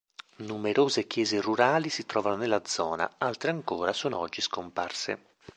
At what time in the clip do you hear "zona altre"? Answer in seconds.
2.65-3.51